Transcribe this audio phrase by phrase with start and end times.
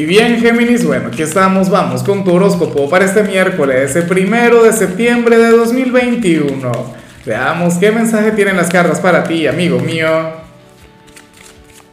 [0.00, 4.62] Y bien, Géminis, bueno, aquí estamos, vamos con tu horóscopo para este miércoles, el primero
[4.62, 6.72] de septiembre de 2021.
[7.26, 10.08] Veamos qué mensaje tienen las cartas para ti, amigo mío.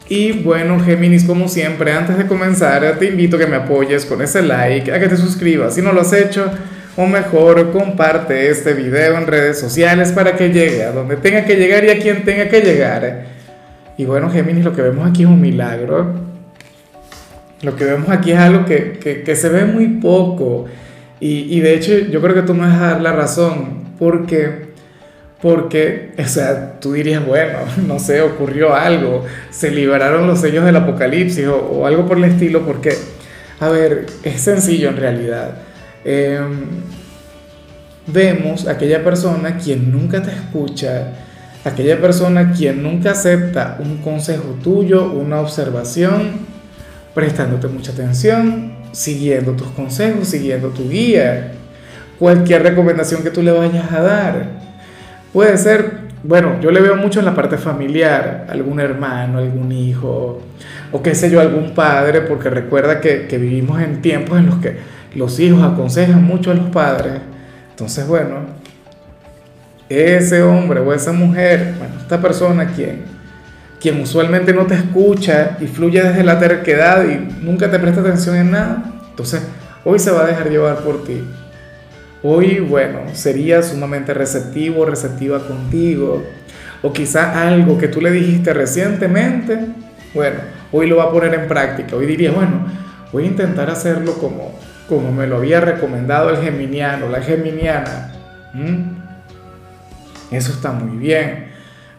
[0.08, 4.22] Y bueno, Géminis, como siempre, antes de comenzar, te invito a que me apoyes con
[4.22, 6.50] ese like, a que te suscribas si no lo has hecho,
[6.96, 11.58] o mejor, comparte este video en redes sociales para que llegue a donde tenga que
[11.58, 13.26] llegar y a quien tenga que llegar.
[13.98, 16.37] Y bueno, Géminis, lo que vemos aquí es un milagro
[17.62, 20.66] lo que vemos aquí es algo que, se ve muy poco.
[21.20, 23.88] Y, de hecho yo creo que tú me vas a dar la razón.
[23.98, 24.68] Porque,
[25.42, 29.26] porque, o sea, tú dirías, bueno, no sé, ocurrió algo.
[29.50, 32.64] Se liberaron los sellos del apocalipsis o, algo por el estilo.
[32.66, 32.94] Porque,
[33.60, 35.56] a ver, es sencillo en realidad.
[36.06, 36.68] Em,
[38.06, 41.12] vemos a aquella persona quien nunca te escucha,
[41.66, 46.57] aquella persona quien nunca acepta un consejo tuyo, una observación
[47.18, 51.52] prestándote mucha atención, siguiendo tus consejos, siguiendo tu guía,
[52.20, 54.46] cualquier recomendación que tú le vayas a dar.
[55.34, 60.44] Puede ser, bueno, yo le veo mucho en la parte familiar, algún hermano, algún hijo,
[60.92, 64.58] o qué sé yo, algún padre, porque recuerda que, que vivimos en tiempos en los
[64.58, 64.78] que
[65.16, 67.14] los hijos aconsejan mucho a los padres.
[67.72, 68.42] Entonces, bueno,
[69.90, 73.17] ese hombre o esa mujer, bueno, esta persona quien
[73.80, 78.36] quien usualmente no te escucha y fluye desde la terquedad y nunca te presta atención
[78.36, 79.42] en nada, entonces
[79.86, 81.24] hoy se va a dejar llevar por ti.
[82.24, 86.24] Hoy, bueno, sería sumamente receptivo, receptiva contigo,
[86.82, 89.60] o quizá algo que tú le dijiste recientemente,
[90.14, 90.40] bueno,
[90.72, 91.96] hoy lo va a poner en práctica.
[91.96, 92.66] Hoy diría, bueno,
[93.12, 98.14] voy a intentar hacerlo como, como me lo había recomendado el geminiano, la geminiana.
[100.32, 101.47] Eso está muy bien.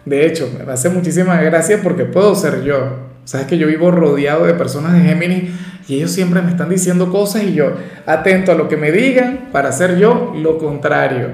[0.04, 3.08] De hecho, me hace muchísimas gracias porque puedo ser yo.
[3.24, 5.50] Sabes que yo vivo rodeado de personas de Géminis
[5.86, 7.72] y ellos siempre me están diciendo cosas y yo
[8.06, 11.28] atento a lo que me digan para hacer yo lo contrario.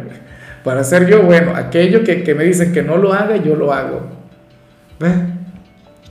[0.64, 3.72] Para hacer yo, bueno, aquello que, que me dicen que no lo haga, yo lo
[3.72, 4.08] hago.
[4.98, 5.12] ¿Ves?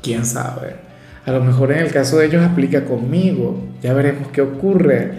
[0.02, 0.76] ¿Quién sabe?
[1.26, 3.66] A lo mejor en el caso de ellos aplica conmigo.
[3.82, 5.12] Ya veremos qué ocurre.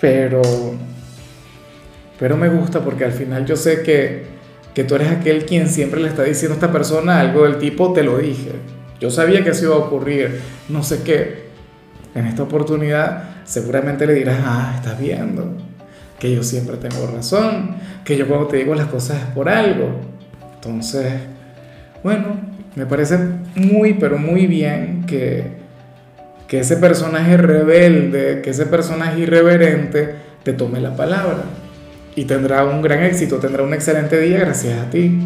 [0.00, 0.42] Pero,
[2.18, 4.35] pero me gusta porque al final yo sé que
[4.76, 7.94] que tú eres aquel quien siempre le está diciendo a esta persona algo del tipo,
[7.94, 8.50] te lo dije,
[9.00, 11.46] yo sabía que eso iba a ocurrir, no sé qué.
[12.14, 15.54] En esta oportunidad seguramente le dirás, ah, estás viendo,
[16.18, 19.98] que yo siempre tengo razón, que yo cuando te digo las cosas es por algo.
[20.56, 21.10] Entonces,
[22.02, 22.38] bueno,
[22.74, 23.18] me parece
[23.54, 25.52] muy, pero muy bien que,
[26.48, 31.44] que ese personaje rebelde, que ese personaje irreverente te tome la palabra
[32.16, 35.20] y tendrá un gran éxito, tendrá un excelente día gracias a ti.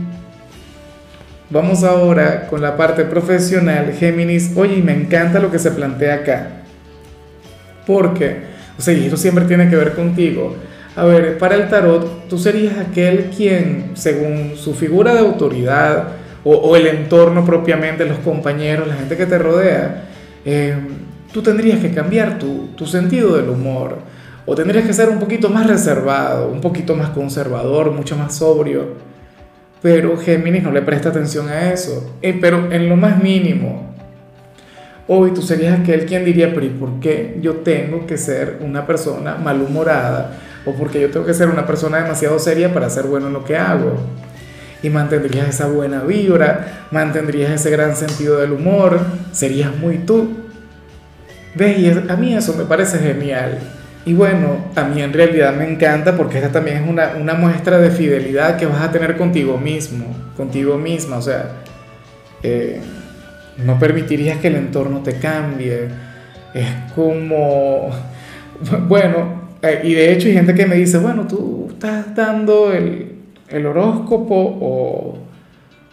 [1.49, 4.53] Vamos ahora con la parte profesional, Géminis.
[4.57, 6.49] Oye, me encanta lo que se plantea acá.
[7.87, 8.43] Porque,
[8.77, 10.57] o sea, y esto siempre tiene que ver contigo.
[10.97, 16.09] A ver, para el tarot, tú serías aquel quien, según su figura de autoridad
[16.43, 20.05] o, el entorno propiamente, los compañeros, la gente que te rodea,
[20.45, 20.75] eh,
[21.33, 23.99] tú tendrías que cambiar tu, tu sentido del humor
[24.51, 28.95] o tendrías que ser un poquito más reservado, un poquito más conservador, mucho más sobrio.
[29.81, 32.17] Pero Géminis no le presta atención a eso.
[32.21, 33.95] Eh, pero en lo más mínimo.
[35.07, 38.89] Hoy tú serías aquel quien diría, pero ¿y por qué yo tengo que ser una
[38.89, 40.37] persona malhumorada?
[40.67, 43.45] ¿O porque yo tengo que ser una persona demasiado seria para ser bueno en lo
[43.45, 43.99] que hago?
[44.83, 48.99] Y mantendrías esa buena vibra, mantendrías ese gran sentido del humor,
[49.31, 50.39] serías muy tú.
[51.55, 51.79] ¿Ves?
[51.79, 53.61] Y a mí eso me parece genial.
[54.05, 57.79] Y bueno, a mí en realidad me encanta porque esta también es una, una, muestra
[57.79, 60.07] de fidelidad que vas a tener contigo mismo,
[60.37, 61.19] contigo misma.
[61.19, 61.57] O sea,
[62.43, 62.81] eh,
[63.59, 65.89] no permitirías que el entorno te cambie.
[66.55, 67.91] Es como,
[68.89, 73.17] bueno, eh, y de hecho hay gente que me dice, bueno, tú estás dando el,
[73.49, 75.19] el horóscopo o,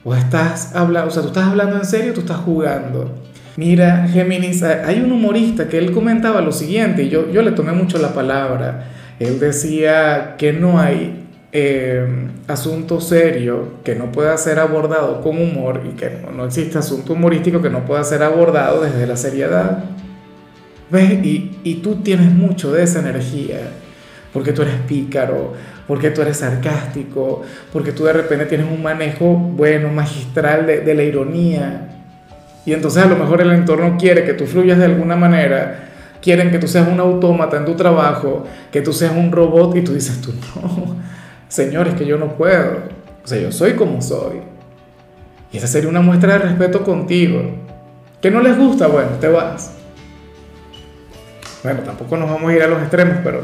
[0.07, 3.11] o estás hablando, o sea, tú estás hablando en serio, tú estás jugando.
[3.57, 7.73] Mira, Géminis, hay un humorista que él comentaba lo siguiente, y yo, yo le tomé
[7.73, 8.87] mucho la palabra.
[9.19, 12.07] Él decía que no hay eh,
[12.47, 17.61] asunto serio que no pueda ser abordado con humor y que no, existe asunto humorístico
[17.61, 19.83] que no pueda ser abordado desde la seriedad.
[20.89, 21.25] ¿Ves?
[21.25, 23.57] Y, y tú tienes mucho de esa energía,
[24.31, 25.53] porque tú eres pícaro,
[25.87, 30.93] porque tú eres sarcástico, porque tú de repente tienes un manejo bueno, magistral de, de
[30.93, 31.89] la ironía.
[32.65, 35.87] Y entonces a lo mejor el entorno quiere que tú fluyas de alguna manera,
[36.21, 39.81] quieren que tú seas un autómata en tu trabajo, que tú seas un robot y
[39.81, 40.97] tú dices tú, no,
[41.47, 42.97] señores, que yo no puedo.
[43.23, 44.41] O sea, yo soy como soy.
[45.51, 47.41] Y esa sería una muestra de respeto contigo.
[48.21, 48.87] ¿Que no les gusta?
[48.87, 49.73] Bueno, te vas.
[51.63, 53.41] bueno, tampoco nos vamos a ir a los extremos, pero,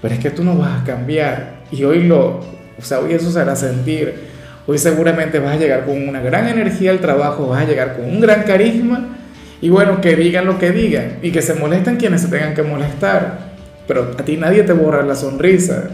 [0.00, 1.60] pero es que tú no vas a cambiar.
[1.70, 2.40] Y hoy lo,
[2.78, 4.30] o sea, hoy eso se hará sentir.
[4.66, 8.04] Hoy seguramente vas a llegar con una gran energía al trabajo, vas a llegar con
[8.04, 9.16] un gran carisma.
[9.60, 12.62] Y bueno, que digan lo que digan y que se molesten quienes se tengan que
[12.62, 13.50] molestar.
[13.86, 15.90] Pero a ti nadie te borra la sonrisa.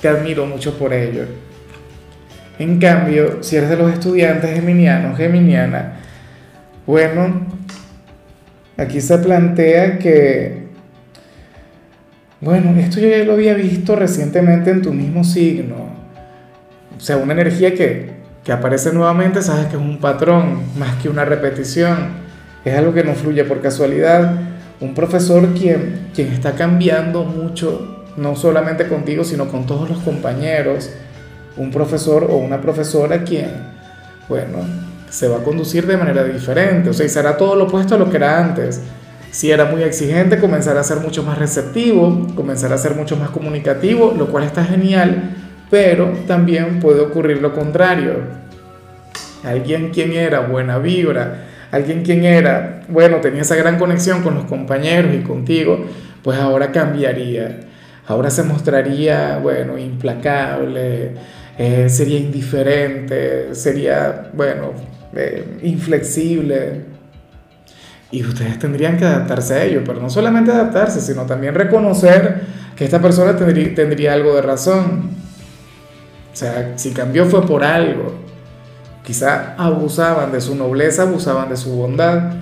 [0.00, 1.24] Te admiro mucho por ello.
[2.58, 6.00] En cambio, si eres de los estudiantes geminianos, geminiana,
[6.86, 7.46] bueno,
[8.78, 10.65] aquí se plantea que,
[12.40, 15.76] bueno, esto yo ya lo había visto recientemente en tu mismo signo.
[16.96, 18.10] O sea, una energía que,
[18.44, 22.26] que aparece nuevamente, sabes que es un patrón más que una repetición.
[22.64, 24.34] Es algo que no fluye por casualidad.
[24.80, 30.90] Un profesor quien, quien está cambiando mucho, no solamente contigo, sino con todos los compañeros
[31.56, 33.50] un profesor o una profesora quien,
[34.28, 34.58] bueno,
[35.08, 37.98] se va a conducir de manera diferente, o sea, y será todo lo opuesto a
[37.98, 38.82] lo que era antes.
[39.36, 43.28] Si era muy exigente, comenzará a ser mucho más receptivo, comenzará a ser mucho más
[43.28, 45.34] comunicativo, lo cual está genial,
[45.68, 48.14] pero también puede ocurrir lo contrario.
[49.44, 54.46] Alguien quien era buena vibra, alguien quien era, bueno, tenía esa gran conexión con los
[54.46, 55.84] compañeros y contigo,
[56.22, 57.60] pues ahora cambiaría.
[58.06, 61.10] Ahora se mostraría, bueno, implacable,
[61.58, 64.72] eh, sería indiferente, sería, bueno,
[65.14, 66.95] eh, inflexible.
[68.10, 72.42] Y ustedes tendrían que adaptarse a ello, pero no solamente adaptarse, sino también reconocer
[72.76, 75.10] que esta persona tendría, algo de razón.
[76.32, 78.14] O sea, si cambió fue por algo.
[79.04, 82.34] Quizá abusaban de su nobleza, abusaban de su bondad.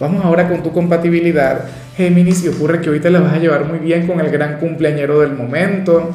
[0.00, 1.66] Vamos ahora con tu compatibilidad.
[1.96, 4.58] Géminis, y ocurre que hoy te la vas a llevar muy bien con el gran
[4.58, 6.10] cumpleañero del momento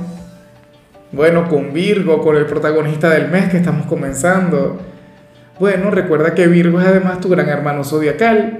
[1.11, 4.79] bueno, con Virgo, con el protagonista del mes que estamos comenzando.
[5.59, 8.58] Bueno, recuerda que Virgo es además tu gran hermano zodiacal.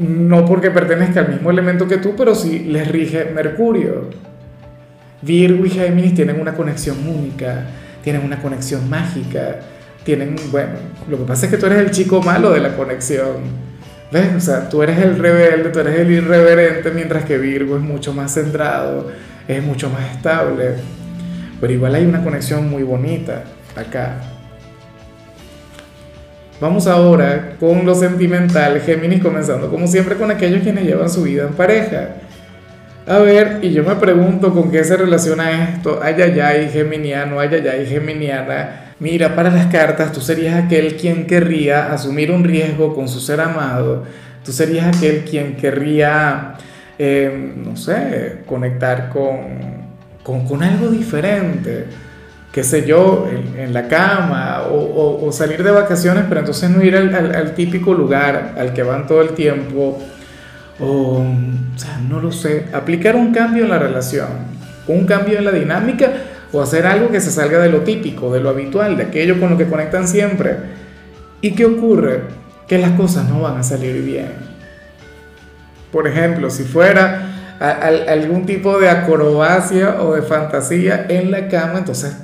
[0.00, 4.08] No porque pertenezca al mismo elemento que tú, pero sí les rige Mercurio.
[5.20, 7.66] Virgo y Géminis tienen una conexión única,
[8.02, 9.56] tienen una conexión mágica,
[10.02, 10.72] tienen, bueno,
[11.06, 13.70] lo que pasa es que tú eres el chico malo de la conexión.
[14.10, 14.34] ¿Ves?
[14.34, 18.14] O sea, tú eres el rebelde, tú eres el irreverente, mientras que Virgo es mucho
[18.14, 19.08] más centrado,
[19.46, 20.76] es mucho más estable.
[21.60, 23.44] Pero igual hay una conexión muy bonita
[23.76, 24.16] acá.
[26.60, 31.44] Vamos ahora con lo sentimental, Géminis, comenzando como siempre con aquellos quienes llevan su vida
[31.44, 32.16] en pareja.
[33.06, 36.00] A ver, y yo me pregunto con qué se relaciona esto.
[36.02, 38.92] Ay, ay, ay, geminiano, ay, ay, ay, geminiana.
[39.00, 43.40] Mira, para las cartas, tú serías aquel quien querría asumir un riesgo con su ser
[43.40, 44.04] amado.
[44.44, 46.54] Tú serías aquel quien querría,
[46.98, 49.88] eh, no sé, conectar con,
[50.22, 51.86] con, algo diferente,
[52.52, 57.54] qué sé yo, en, la cama o, salir de vacaciones, pero entonces no ir al,
[57.54, 59.98] típico lugar al que van todo el tiempo.
[60.80, 61.24] O, o
[61.76, 64.28] sea, no lo sé, aplicar un cambio en la relación,
[64.88, 66.10] un cambio en la dinámica
[66.52, 69.50] o hacer algo que se salga de lo típico, de lo habitual, de aquello con
[69.50, 70.56] lo que conectan siempre.
[71.40, 72.22] ¿Y qué ocurre?
[72.66, 74.32] Que las cosas no van a salir bien.
[75.92, 77.26] Por ejemplo, si fuera
[78.08, 82.16] algún tipo de acrobacia o de fantasía en la cama, entonces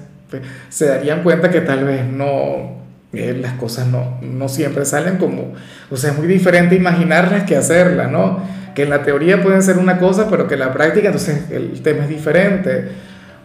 [0.69, 2.76] se darían cuenta que tal vez no,
[3.12, 5.55] eh, las cosas no, no siempre salen como,
[5.90, 8.40] o sea, es muy diferente imaginarlas que hacerlas, ¿no?
[8.75, 11.80] Que en la teoría pueden ser una cosa, pero que en la práctica entonces el
[11.83, 12.88] tema es diferente.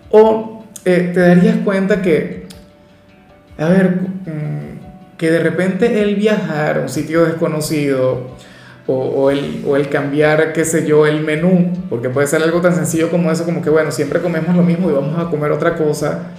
[0.09, 2.47] O eh, te darías cuenta que,
[3.57, 8.35] a ver, mm, que de repente el viajar a un sitio desconocido,
[8.87, 12.75] o, el, o, el, cambiar, qué sé yo, el menú, porque puede ser algo tan
[12.75, 15.75] sencillo como eso, como que bueno, siempre comemos lo mismo y vamos a comer otra
[15.75, 16.31] cosa,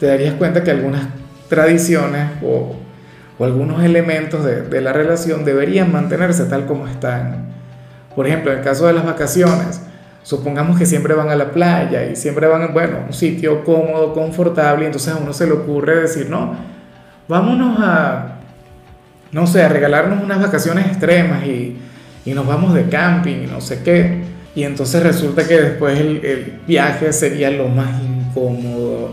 [0.00, 1.02] te darías cuenta que algunas
[1.48, 2.74] tradiciones o,
[3.38, 7.50] o algunos elementos de, de, la relación deberían mantenerse tal como están.
[8.16, 9.82] Por ejemplo, en el caso de las vacaciones,
[10.24, 14.12] supongamos que siempre van a la playa y siempre van a, bueno, un sitio cómodo,
[14.12, 16.56] confortable, y entonces a uno se le ocurre decir, no,
[17.28, 18.40] vámonos a
[19.32, 21.76] no sé, a regalarnos unas vacaciones extremas y,
[22.24, 24.22] y nos vamos de camping y no sé qué.
[24.54, 29.12] Y entonces resulta que después el, el viaje sería lo más incómodo,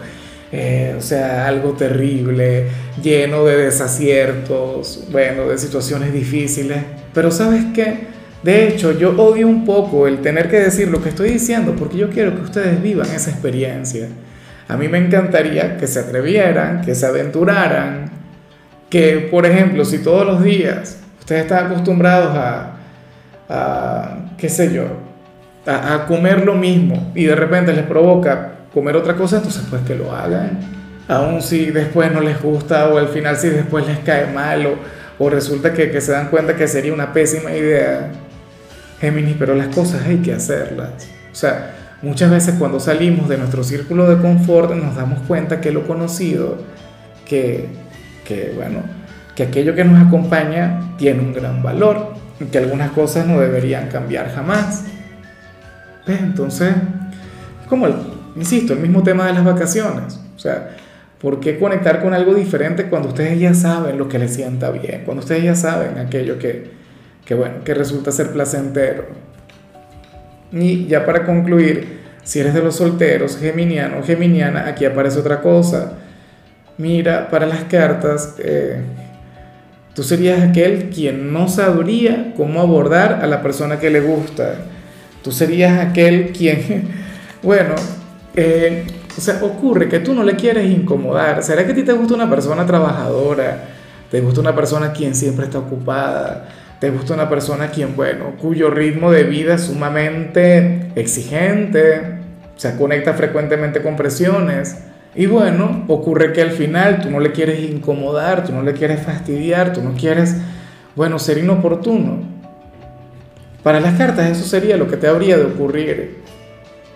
[0.51, 2.67] eh, o sea, algo terrible,
[3.01, 6.77] lleno de desaciertos, bueno, de situaciones difíciles.
[7.13, 8.07] Pero sabes qué?
[8.43, 11.97] De hecho, yo odio un poco el tener que decir lo que estoy diciendo porque
[11.97, 14.07] yo quiero que ustedes vivan esa experiencia.
[14.67, 18.11] A mí me encantaría que se atrevieran, que se aventuraran,
[18.89, 22.33] que, por ejemplo, si todos los días ustedes están acostumbrados
[23.49, 24.85] a, qué sé yo,
[25.65, 29.95] a, comer lo mismo y de repente les provoca comer otra cosa, entonces pues que
[29.95, 30.59] lo hagan.
[31.07, 34.67] Aún si después no les gusta o al final si después les cae mal
[35.17, 38.11] o, resulta que, que se dan cuenta que sería una pésima idea.
[39.01, 41.07] Géminis, pero las cosas hay que hacerlas.
[41.31, 45.71] O sea, muchas veces cuando salimos de nuestro círculo de confort nos damos cuenta que
[45.71, 46.59] lo conocido,
[47.25, 47.65] que,
[48.25, 48.83] que bueno,
[49.35, 52.13] que aquello que nos acompaña tiene un gran valor,
[52.51, 54.83] que algunas cosas no deberían cambiar jamás.
[56.05, 56.75] Entonces,
[57.67, 57.95] como, el,
[58.37, 60.19] insisto, el mismo tema de las vacaciones.
[60.35, 60.75] O sea,
[61.19, 65.03] ¿por qué conectar con algo diferente cuando ustedes ya saben lo que les sienta bien?
[65.05, 66.69] Cuando ustedes ya saben aquello que,
[67.25, 69.05] que bueno, que resulta ser placentero.
[70.51, 75.93] Y ya para concluir, si eres de los solteros, geminiano, geminiana, aquí aparece otra cosa.
[76.77, 78.81] Mira, para las cartas, eh,
[79.97, 84.53] Tú serías aquel quien no sabría cómo abordar a la persona que le gusta.
[85.23, 86.83] Tú serías aquel quien,
[87.41, 87.73] bueno,
[88.37, 88.85] eh,
[89.17, 91.41] o sea, ocurre que tú no le quieres incomodar.
[91.41, 93.63] ¿Será que a ti te gusta una persona trabajadora?
[94.11, 96.47] ¿Te gusta una persona quien siempre está ocupada?
[96.79, 102.19] ¿Te gusta una persona quien, bueno, cuyo ritmo de vida es sumamente exigente?
[102.57, 104.83] Se conecta frecuentemente con presiones.
[105.15, 109.01] Y bueno, ocurre que al final tú no le quieres incomodar, tú no le quieres
[109.01, 110.35] fastidiar, tú no quieres,
[110.95, 112.19] bueno, ser inoportuno.
[113.63, 116.17] Para las cartas eso sería lo que te habría de ocurrir.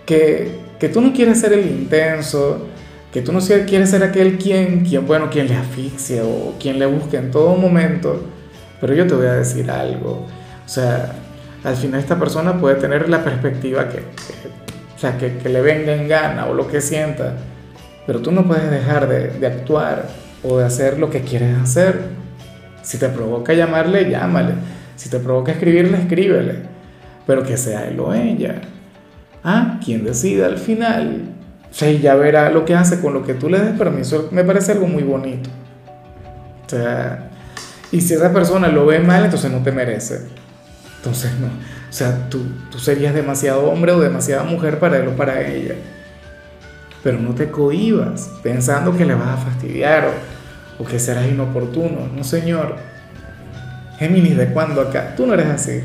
[0.06, 2.66] Que, que tú no quieres ser el intenso,
[3.12, 6.86] que tú no quieres ser aquel quien, quien, bueno, quien le asfixia o quien le
[6.86, 8.26] busque en todo momento.
[8.80, 10.26] Pero yo te voy a decir algo.
[10.66, 11.12] O sea,
[11.62, 15.94] al final esta persona puede tener la perspectiva que, o sea, que, que le venga
[15.94, 17.36] en gana o lo que sienta
[18.06, 20.08] pero tú no puedes dejar de, actuar
[20.42, 22.00] o de hacer lo que quieres hacer.
[22.82, 24.54] Si te provoca llamarle, llámale.
[24.96, 26.56] Si te provoca escribirle, escríbele.
[27.26, 28.60] Pero que sea él o ella.
[29.44, 31.22] Ah, quien decida al final.
[31.70, 34.28] O sea, ya verá lo que hace con lo que tú le des permiso.
[34.30, 35.50] Me parece algo muy bonito.
[36.66, 37.30] O sea,
[37.90, 40.20] y si esa persona lo ve mal, entonces no te merece.
[40.98, 41.46] Entonces no.
[41.46, 45.74] O sea, tú, tú serías demasiado hombre o demasiada mujer para él o para ella
[47.02, 50.08] pero no te cohibas pensando que le vas a fastidiar
[50.78, 52.08] o, que serás inoportuno.
[52.14, 52.76] No, señor.
[53.98, 55.14] Géminis, ¿de cuándo acá?
[55.16, 55.80] Tú no eres así.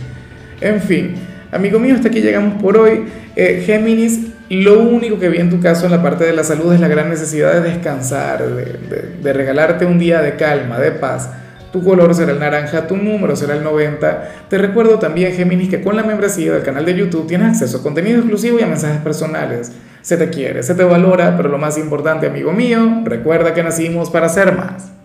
[0.60, 1.16] En fin,
[1.52, 3.06] amigo mío, hasta aquí llegamos por hoy.
[3.36, 6.74] Eh, Géminis, lo único que vi en tu caso en la parte de la salud
[6.74, 11.30] es la gran necesidad de descansar, de regalarte un día de calma, de paz.
[11.72, 14.48] Tu color será el naranja, tu número será el 90.
[14.50, 17.84] Te recuerdo también, Géminis, que con la membresía del canal de YouTube tienes acceso a
[17.84, 19.74] contenido exclusivo y a mensajes personales.
[20.02, 24.10] Se te quiere, se te valora, pero lo más importante, amigo mío, recuerda que nacimos
[24.10, 24.98] para ser más.